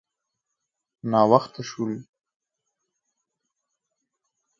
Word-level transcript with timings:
_ناوخته 1.11 1.59
شول. 1.69 1.93